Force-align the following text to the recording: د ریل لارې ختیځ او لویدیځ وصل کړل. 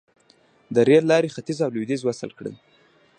د 0.73 0.75
ریل 0.87 1.03
لارې 1.11 1.33
ختیځ 1.35 1.57
او 1.65 1.69
لویدیځ 1.75 2.01
وصل 2.05 2.29
کړل. 2.37 2.55